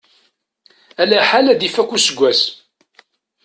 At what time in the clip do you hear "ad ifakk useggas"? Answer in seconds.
1.47-2.41